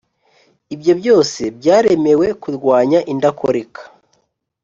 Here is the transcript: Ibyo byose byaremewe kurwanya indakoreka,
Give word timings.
Ibyo 0.75 0.93
byose 0.99 1.41
byaremewe 1.57 2.27
kurwanya 2.41 2.99
indakoreka, 3.11 3.81